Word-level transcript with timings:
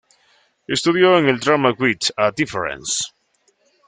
Estudió 0.67 1.19
en 1.19 1.27
el 1.27 1.39
Drama 1.39 1.73
With 1.77 2.09
A 2.17 2.31
Difference. 2.31 3.03